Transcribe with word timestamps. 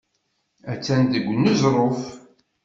Attan 0.73 1.01
deg 1.13 1.25
uneẓruf. 1.31 2.01